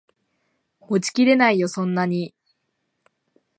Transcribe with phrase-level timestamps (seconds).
[0.79, 2.33] 持ちきれないよそんなに